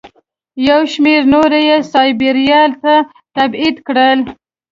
[0.67, 2.93] یو شمېر نور یې سایبریا ته
[3.35, 4.19] تبعید کړل.